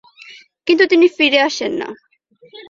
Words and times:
কিন্তু 0.67 0.83
তিনি 0.87 1.07
ফিরে 1.07 1.39
আসেন 1.39 1.71
না। 1.73 1.87